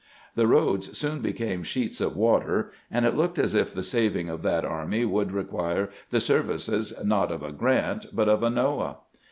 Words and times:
The 0.33 0.47
roads 0.47 0.97
soon 0.97 1.21
became 1.21 1.61
sheets 1.61 2.01
of 2.01 2.15
water, 2.17 2.71
and 2.89 3.05
it 3.05 3.15
looked 3.15 3.37
as 3.37 3.53
if 3.53 3.71
the 3.71 3.83
saving 3.83 4.29
of 4.29 4.41
that 4.41 4.65
army 4.65 5.05
would 5.05 5.31
re 5.31 5.43
quire 5.43 5.91
the 6.09 6.19
services, 6.19 6.91
not 7.03 7.31
of 7.31 7.43
a 7.43 7.51
Grrant, 7.51 8.07
but 8.11 8.27
of 8.27 8.41
a 8.41 8.49
Noah. 8.49 8.97